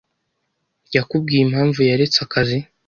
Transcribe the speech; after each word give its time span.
yakubwiye 0.95 1.41
impamvu 1.43 1.79
yaretse 1.89 2.17
akazi? 2.25 2.57